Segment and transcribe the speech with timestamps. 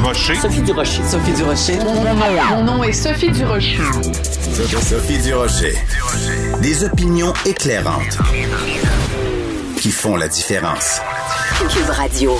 [0.00, 0.34] Durocher.
[0.36, 1.02] Sophie Durocher.
[1.04, 1.78] Sophie Durocher.
[2.48, 3.76] Mon nom est Sophie Durocher.
[4.80, 5.74] Sophie Durocher.
[6.62, 8.16] Des opinions éclairantes
[9.76, 11.02] qui font la différence.
[11.68, 12.32] Cube Radio.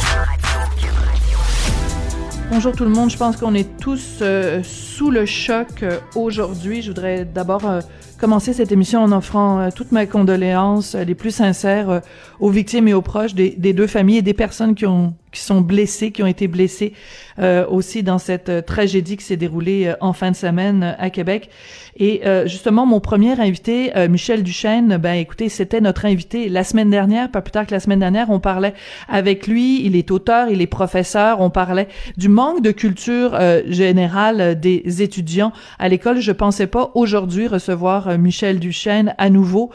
[2.51, 6.81] Bonjour tout le monde, je pense qu'on est tous euh, sous le choc euh, aujourd'hui.
[6.81, 7.81] Je voudrais d'abord euh,
[8.19, 12.01] commencer cette émission en offrant toutes mes condoléances les plus sincères
[12.41, 15.41] aux victimes et aux proches des, des, deux familles et des personnes qui ont qui
[15.41, 16.93] sont blessés, qui ont été blessés
[17.39, 21.11] euh, aussi dans cette euh, tragédie qui s'est déroulée euh, en fin de semaine à
[21.11, 21.49] Québec.
[21.97, 27.31] Et justement, mon premier invité, Michel Duchesne, ben écoutez, c'était notre invité la semaine dernière,
[27.31, 28.73] pas plus tard que la semaine dernière, on parlait
[29.07, 34.59] avec lui, il est auteur, il est professeur, on parlait du manque de culture générale
[34.59, 36.21] des étudiants à l'école.
[36.21, 39.71] Je pensais pas aujourd'hui recevoir Michel Duchesne à nouveau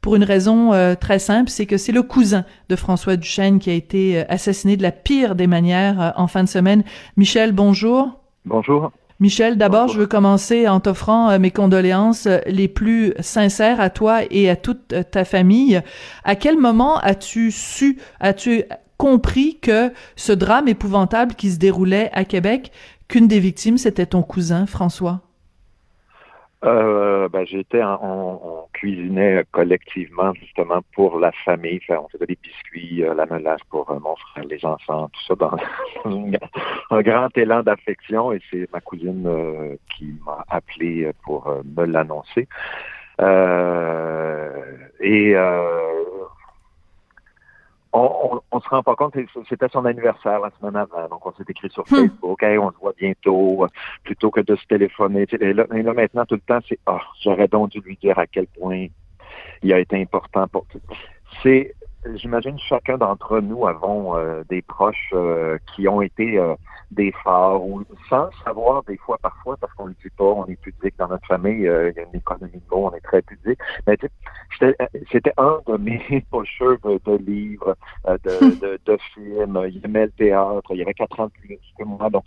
[0.00, 3.70] pour une raison euh, très simple, c'est que c'est le cousin de François Duchesne qui
[3.70, 6.84] a été euh, assassiné de la pire des manières euh, en fin de semaine.
[7.16, 8.20] Michel, bonjour.
[8.46, 8.90] Bonjour.
[9.18, 14.48] Michel, d'abord, je veux commencer en t'offrant mes condoléances les plus sincères à toi et
[14.48, 15.82] à toute ta famille.
[16.24, 18.64] À quel moment as-tu su, as-tu
[18.96, 22.72] compris que ce drame épouvantable qui se déroulait à Québec,
[23.08, 25.20] qu'une des victimes, c'était ton cousin, François?
[26.62, 31.80] Euh, ben, j'étais, on, cuisinait collectivement justement pour la famille.
[31.88, 35.34] on faisait des biscuits, euh, la menace pour euh, mon frère, les enfants, tout ça
[35.34, 35.56] dans
[36.90, 38.32] un grand élan d'affection.
[38.32, 42.46] Et c'est ma cousine euh, qui m'a appelé pour me l'annoncer.
[45.00, 45.34] et
[47.92, 49.14] on, on, se rend pas compte,
[49.48, 51.96] c'était son anniversaire la semaine avant, donc on s'est écrit sur hmm.
[51.96, 53.66] Facebook, hey, on se voit bientôt,
[54.04, 55.26] plutôt que de se téléphoner.
[55.40, 58.46] Et là, maintenant, tout le temps, c'est, ah, j'aurais donc dû lui dire à quel
[58.46, 58.86] point
[59.62, 60.80] il a été important pour tout.
[61.42, 61.74] C'est,
[62.14, 66.54] j'imagine chacun d'entre nous avons euh, des proches euh, qui ont été euh,
[66.90, 70.46] des phares ou sans savoir des fois parfois parce qu'on ne le dit pas, on
[70.46, 73.22] est pudique dans notre famille, il y a une économie de mots, on est très
[73.22, 73.58] pudique.
[73.86, 73.96] Mais
[75.12, 77.76] c'était un de mes pocheurs de, livres,
[78.06, 79.60] de, de, de, films.
[79.68, 82.10] Il aimait le théâtre, il y avait quatre ans de plus que moi.
[82.10, 82.24] Donc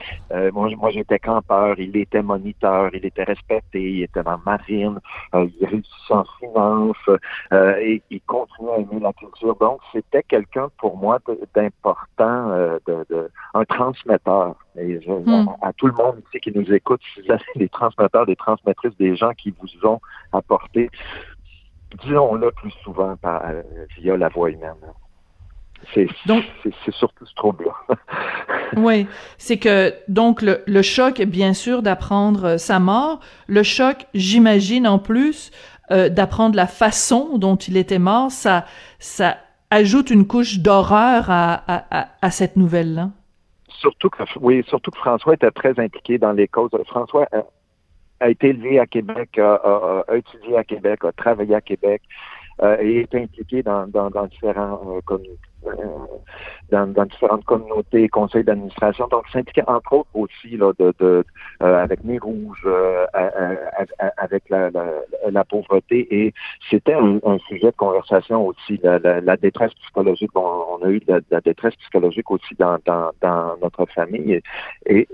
[0.53, 4.99] moi, moi j'étais campeur, il était moniteur, il était respecté, il était dans la marine,
[5.33, 7.19] il réussissait en finance.
[7.51, 11.19] Et il continuait à aimer la culture donc, c'était quelqu'un pour moi
[11.55, 14.55] d'important, euh, de, un transmetteur.
[14.77, 15.47] Et hmm.
[15.61, 18.97] à, tout le monde ici qui nous écoute, si vous avez des transmetteurs, des transmettrices,
[18.97, 20.01] des gens qui vous ont
[20.33, 20.89] apporté,
[22.03, 23.63] disons-le plus souvent par, euh,
[23.97, 24.75] via la voix humaine.
[25.93, 26.09] C'est
[26.91, 27.97] surtout ce trouble-là.
[28.75, 29.07] oui,
[29.37, 33.21] c'est que donc le, le choc, bien sûr, d'apprendre sa mort.
[33.47, 35.51] Le choc, j'imagine en plus,
[35.91, 38.65] euh, d'apprendre la façon dont il était mort, ça,
[38.99, 39.37] ça
[39.73, 43.09] ajoute une couche d'horreur à, cette nouvelle-là?
[43.69, 46.69] Surtout que, oui, surtout que François était très impliqué dans les causes.
[46.87, 47.27] François
[48.19, 52.01] a, été élevé à Québec, a, étudié à Québec, a travaillé à Québec
[52.63, 54.81] euh, et est impliqué dans, dans, dans différents
[55.65, 55.71] euh,
[56.71, 59.07] dans, dans, différentes communautés, conseils d'administration.
[59.09, 61.23] Donc, s'impliquer entre autres aussi là, de, de
[61.61, 63.05] euh, avec Nez Rouge, euh,
[64.17, 64.85] avec la, la,
[65.29, 66.07] la, pauvreté.
[66.09, 66.33] Et
[66.69, 70.31] c'était un, sujet de conversation aussi, la, la détresse psychologique.
[70.35, 74.41] on a eu de la, détresse psychologique aussi dans, dans, dans notre famille.
[74.85, 75.07] Et,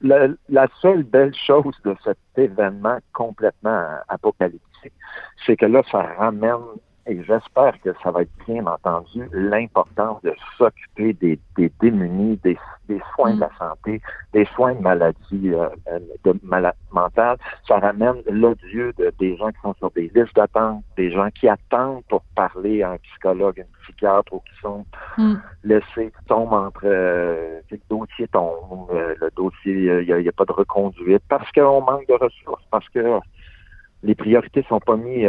[0.00, 4.92] la, la, seule belle chose de cet événement complètement apocalyptique,
[5.44, 6.62] c'est que là, ça ramène
[7.08, 12.58] et j'espère que ça va être bien entendu l'importance de s'occuper des, des, démunis, des,
[12.86, 13.58] des soins de la mm.
[13.58, 14.02] santé,
[14.34, 17.38] des soins de maladies euh, euh, de maladies mentales.
[17.66, 21.48] Ça ramène l'odieux de, des gens qui sont sur des listes d'attente, des gens qui
[21.48, 24.84] attendent pour parler à un psychologue, un psychiatre ou qui sont
[25.16, 25.34] mm.
[25.64, 30.44] laissés, tombent entre euh, le dossier tombe, euh, le dossier, il n'y a, a, pas
[30.44, 33.18] de reconduite parce qu'on manque de ressources, parce que
[34.02, 35.26] les priorités sont pas mises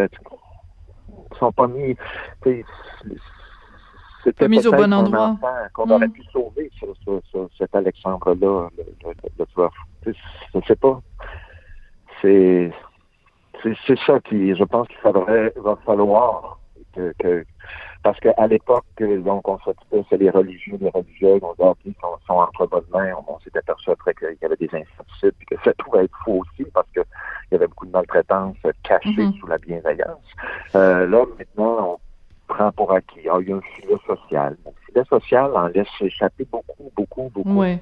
[1.39, 1.95] sont pas mis.
[4.23, 5.37] C'était mis au bon endroit.
[5.73, 6.11] Qu'on aurait mm.
[6.11, 6.69] pu sauver
[7.57, 8.85] cet Alexandre-là, le,
[9.37, 9.73] le, tueur.
[10.05, 10.11] Je
[10.67, 11.01] sais pas.
[12.21, 12.71] C'est
[13.63, 16.59] c'est ça qui, je pense qu'il faudrait, va falloir
[16.95, 17.45] que, que
[18.09, 22.33] parce qu'à l'époque, donc, on s'occupait, c'est les religieux, les religieuses, on dit, sont, sont
[22.33, 25.71] entre bonnes mains, on, s'est aperçu après qu'il y avait des incertitudes, puis que ça
[25.77, 27.03] pouvait être faux aussi, parce qu'il
[27.51, 29.39] y avait beaucoup de maltraitance cachée mm-hmm.
[29.39, 30.23] sous la bienveillance.
[30.73, 32.08] Euh, là, maintenant, on
[32.49, 33.29] prend pour acquis.
[33.31, 34.57] Ah, il y a un filet social.
[34.65, 37.59] Le filet social en laisse échapper beaucoup, beaucoup, beaucoup.
[37.59, 37.79] Ouais.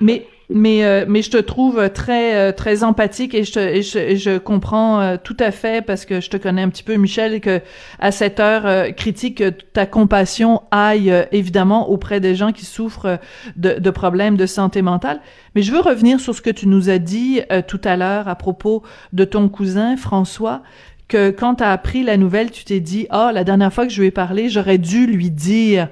[0.00, 3.82] Mais mais euh, mais je te trouve très euh, très empathique et je, te, et
[3.82, 6.94] je, je comprends euh, tout à fait parce que je te connais un petit peu
[6.94, 7.60] Michel et que
[7.98, 9.42] à cette heure critique
[9.72, 13.18] ta compassion aille évidemment auprès des gens qui souffrent
[13.56, 15.20] de, de, problèmes de santé mentale.
[15.56, 18.36] Mais je veux revenir sur ce que tu nous as dit tout à l'heure à
[18.36, 20.62] propos de ton cousin François
[21.08, 23.86] que quand tu as appris la nouvelle, tu t'es dit "Ah, oh, la dernière fois
[23.86, 25.88] que je lui ai parlé, j'aurais dû lui dire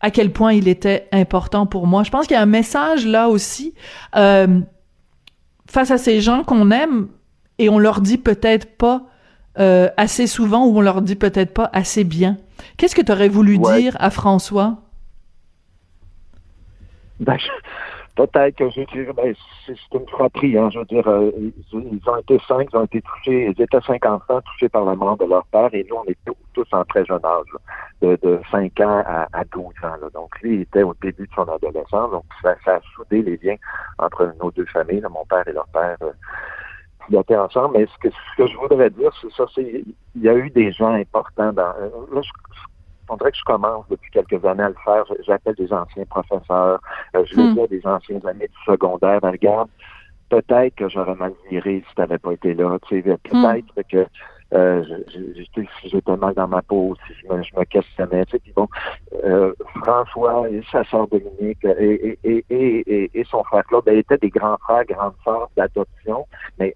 [0.00, 2.02] à quel point il était important pour moi.
[2.02, 3.74] Je pense qu'il y a un message là aussi
[4.16, 4.60] euh,
[5.66, 7.08] face à ces gens qu'on aime
[7.58, 9.02] et on leur dit peut-être pas
[9.58, 12.38] euh, assez souvent ou on leur dit peut-être pas assez bien.
[12.76, 14.78] Qu'est-ce que tu aurais voulu dire à François?
[17.20, 17.36] Ben,
[18.26, 19.34] peut-être que je veux ben,
[19.66, 23.02] c'est une fratrie, hein, je veux dire, euh, ils, ont été cinq, ils ont été
[23.02, 26.04] touchés, ils étaient cinq enfants touchés par la mort de leur père, et nous, on
[26.04, 27.46] était tous en très jeune âge,
[28.02, 29.70] de, de 5 ans à, à 12 ans.
[29.82, 30.08] Là.
[30.14, 33.56] Donc, lui, il était au début de son adolescence, donc ça, a soudé les liens
[33.98, 35.96] entre nos deux familles, mon père et leur père.
[36.02, 36.12] Euh,
[37.08, 39.84] qui étaient ensemble, mais ce que, ce que je voudrais dire, c'est ça, c'est
[40.14, 41.72] il y a eu des gens importants dans.
[41.80, 42.30] Euh, là, je,
[43.10, 45.04] on dirait que je commence depuis quelques années à le faire.
[45.26, 46.80] J'appelle des anciens professeurs,
[47.14, 47.66] euh, je les hmm.
[47.66, 49.20] des anciens amis du secondaire.
[49.20, 49.68] Ben, regarde,
[50.28, 52.78] peut-être que j'aurais mal viré si tu n'avais pas été là.
[52.88, 53.82] Peut-être hmm.
[53.90, 54.06] que
[54.52, 54.84] euh,
[55.84, 58.24] j'étais mal dans ma peau si je me, je me questionnais.
[58.24, 58.68] Puis bon,
[59.24, 59.52] euh,
[59.84, 64.30] François et sa sœur Dominique et, et, et, et, son frère Claude ben, étaient des
[64.30, 66.26] grands frères, grandes sœurs d'adoption,
[66.58, 66.74] mais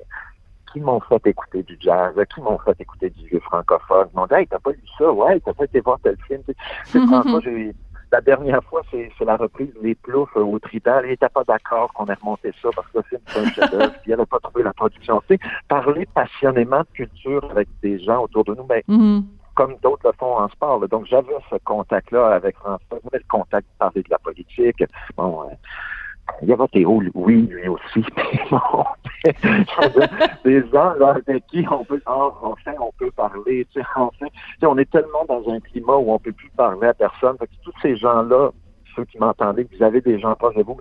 [0.75, 4.09] qui m'ont fait écouter du jazz, qui m'ont fait écouter du vieux francophone?
[4.13, 5.11] Ils m'ont dit Hey, t'as pas lu ça?
[5.11, 6.43] Ouais, t'as pas été voir tel film.
[6.85, 6.99] C'est
[7.45, 7.75] j'ai
[8.13, 11.01] la dernière fois, c'est la reprise des Ploufs au Trident.
[11.03, 13.95] Il n'était pas d'accord qu'on ait remonté ça parce que le film, c'est un chef-d'œuvre.
[14.07, 15.21] il n'avait pas trouvé la production.
[15.29, 19.25] Tu sais, parler passionnément de culture avec des gens autour de nous, mais ben,
[19.57, 20.87] comme d'autres le font en sport.
[20.89, 22.99] Donc, j'avais ce contact-là avec François.
[23.03, 24.85] J'avais le contact de parler de la politique.
[25.17, 25.55] Bon, euh,
[26.43, 28.05] il y a Théo, oui, lui aussi,
[28.51, 28.85] bon,
[30.45, 34.11] des gens là, avec qui on peut, oh, enfin, on peut parler, tu sais, enfin,
[34.19, 37.37] tu sais, on est tellement dans un climat où on peut plus parler à personne.
[37.39, 38.51] Fait que tous ces gens-là,
[38.95, 40.79] ceux qui m'entendaient, vous avez des gens proches de vous,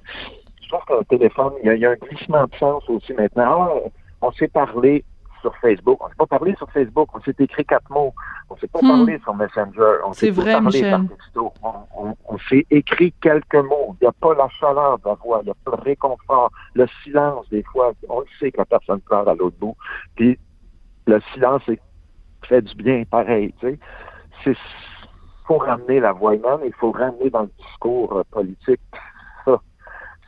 [0.62, 3.14] je trouve qu'un téléphone, il y, a, il y, a, un glissement de sens aussi
[3.14, 3.70] maintenant.
[3.70, 3.90] Ah,
[4.22, 5.04] on s'est parlé,
[5.44, 6.00] sur Facebook.
[6.02, 7.10] On s'est pas parlé sur Facebook.
[7.14, 8.14] On s'est écrit quatre mots.
[8.50, 8.88] On s'est pas hmm.
[8.88, 9.98] parlé sur Messenger.
[10.06, 11.54] On s'est pas parlé par texto.
[11.62, 13.96] On, s'est écrit quelques mots.
[14.02, 15.42] Il n'y a pas la chaleur de la voix.
[15.44, 16.52] Il n'y a pas le réconfort.
[16.74, 19.76] Le silence, des fois, on le sait que la personne pleure à l'autre bout.
[20.16, 20.40] Puis
[21.06, 21.62] le silence
[22.48, 23.54] fait du bien, pareil.
[23.60, 23.78] Tu
[24.44, 24.56] sais.
[25.46, 26.60] Faut ramener la voix humaine.
[26.66, 28.80] Il faut ramener dans le discours euh, politique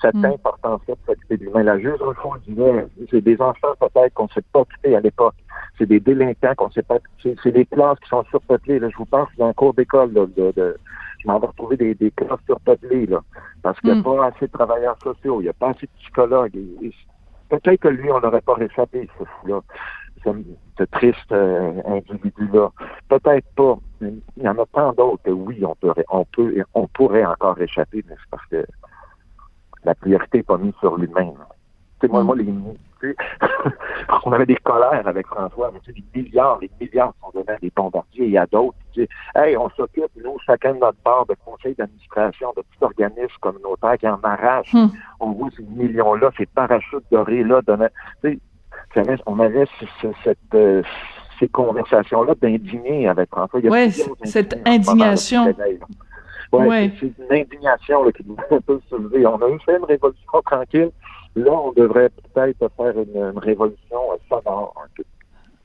[0.02, 0.26] cette mm.
[0.26, 1.64] importance-là de s'occuper de l'humain.
[1.64, 5.36] La juge, fond, disait, c'est des enfants peut-être qu'on ne s'est pas occupés à l'époque.
[5.78, 8.80] C'est des délinquants qu'on ne s'est pas C'est des classes qui sont surpeuplées.
[8.80, 8.90] Là.
[8.90, 10.78] Je vous pense dans un cours d'école de, de,
[11.20, 13.22] je m'en vais retrouver des, des classes surpeuplées, là.
[13.62, 14.04] Parce qu'il n'y a mm.
[14.04, 16.58] pas assez de travailleurs sociaux, il n'y a pas assez de psychologues.
[17.50, 19.62] peut-être que lui, on n'aurait pas réchappé, ce fou-là.
[20.24, 22.72] Ce, triste euh, individu-là.
[23.10, 23.78] Peut-être pas.
[24.02, 27.62] Il y en a tant d'autres que oui, on peut, on peut, on pourrait encore
[27.62, 28.66] échapper, mais c'est parce que
[29.86, 31.34] la priorité n'est pas mise sur lui-même.
[32.00, 32.26] Tu sais, moi, mm.
[32.26, 32.54] moi, les,
[34.26, 37.52] on avait des colères avec François, mais tu sais, des milliards, les milliards sont donnés
[37.56, 38.78] à des bombardiers et à d'autres.
[38.94, 42.84] Tu sais, hey, on s'occupe, nous, chacun de notre part, de conseil d'administration, de petits
[42.84, 44.74] organismes communautaires qui en arrachent.
[44.74, 44.88] Mm.
[45.20, 47.74] On voit ces millions-là, ces parachutes dorés-là, tu
[48.24, 48.40] sais,
[49.26, 49.66] on avait
[50.24, 50.82] cette, euh,
[51.40, 53.60] ces conversations-là d'indigner avec François.
[53.64, 53.92] Oui,
[54.24, 55.54] cette indignation.
[56.52, 59.26] Ouais, C'est une indignation qui doit un peu se lever.
[59.26, 60.92] On a eu fait une révolution tranquille.
[61.36, 63.98] Là, on devrait peut-être faire une, révolution
[64.30, 64.74] sonore.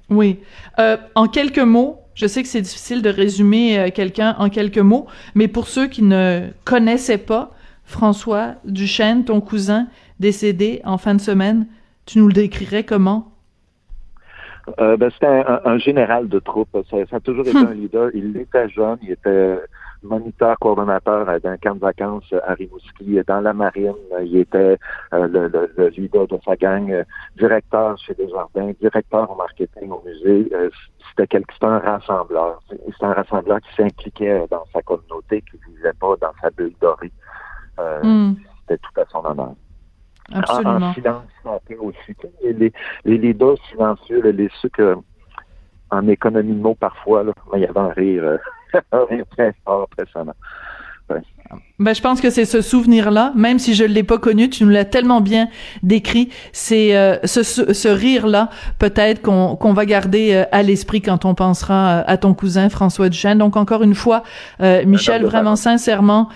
[0.08, 0.40] Oui.
[0.78, 4.78] Euh, en quelques mots, je sais que c'est difficile de résumer euh, quelqu'un en quelques
[4.78, 7.52] mots, mais pour ceux qui ne connaissaient pas
[7.84, 9.86] François Duchesne, ton cousin
[10.18, 11.66] décédé en fin de semaine,
[12.06, 13.32] tu nous le décrirais comment?
[14.78, 16.76] Euh, ben, c'était un, général de troupe.
[16.90, 17.66] Ça, a toujours été hum.
[17.66, 18.10] un leader.
[18.14, 19.58] Il était jeune, il était
[20.02, 23.18] moniteur coordonnateur d'un camp de vacances à Rimouski.
[23.26, 24.78] Dans la marine, il était
[25.12, 25.26] euh,
[25.76, 27.04] le, leader de sa gang, euh,
[27.38, 30.48] directeur chez Desjardins, directeur au marketing au musée.
[30.52, 30.70] Euh,
[31.16, 32.60] c'était un rassembleur.
[32.68, 36.74] C'était un rassembleur qui s'impliquait dans sa communauté, qui ne vivait pas dans sa bulle
[36.80, 37.12] dorée.
[38.02, 38.34] Hmm.
[38.60, 39.54] C'était tout à son honneur.
[40.32, 40.86] Absolument.
[40.86, 42.14] En, silence, un peu aussi.
[42.42, 42.72] Les,
[43.04, 44.96] les leaders silencieux, les, ceux que
[45.90, 49.88] en économie de mots parfois, là, il y avait un rire, un rire très fort,
[49.96, 50.32] certain.
[51.80, 54.70] Ben, je pense que c'est ce souvenir-là, même si je l'ai pas connu, tu nous
[54.70, 55.48] l'as tellement bien
[55.82, 56.28] décrit.
[56.52, 61.34] C'est euh, ce, ce, rire-là, peut-être qu'on qu'on va garder euh, à l'esprit quand on
[61.34, 63.38] pensera à ton cousin François Duchesne.
[63.38, 64.22] Donc encore une fois,
[64.60, 66.28] Michel, vraiment sincèrement,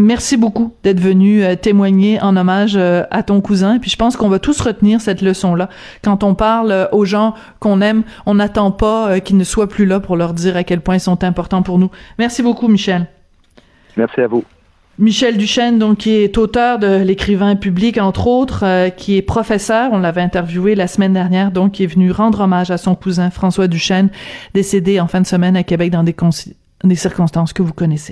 [0.00, 3.78] Merci beaucoup d'être venu euh, témoigner en hommage euh, à ton cousin.
[3.78, 5.68] puis je pense qu'on va tous retenir cette leçon-là.
[6.02, 9.84] Quand on parle euh, aux gens qu'on aime, on n'attend pas qu'ils ne soient plus
[9.84, 11.90] là pour leur dire à quel point ils sont importants pour nous.
[12.18, 13.08] Merci beaucoup, Michel.
[13.98, 14.42] Merci à vous.
[14.98, 19.90] Michel Duchesne, donc, qui est auteur de l'écrivain public, entre autres, qui est professeur.
[19.92, 23.28] On l'avait interviewé la semaine dernière, donc, qui est venu rendre hommage à son cousin
[23.30, 24.08] François Duchesne,
[24.54, 26.16] décédé en fin de semaine à Québec dans des,
[26.84, 28.08] des circonstances que vous connaissez.